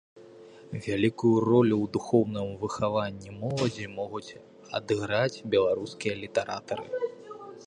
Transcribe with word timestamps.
Вялікую 0.85 1.33
ролю 1.49 1.75
ў 1.81 1.85
духоўным 1.97 2.49
выхаванні 2.63 3.35
моладзі 3.43 3.87
могуць 3.99 4.25
адыграць 4.81 5.43
беларускія 5.57 6.13
літаратары. 6.27 6.87